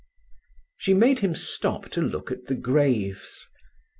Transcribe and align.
She 0.77 0.95
made 0.95 1.19
him 1.19 1.35
stop 1.35 1.89
to 1.89 2.01
look 2.01 2.31
at 2.31 2.47
the 2.47 2.55
graves. 2.55 3.45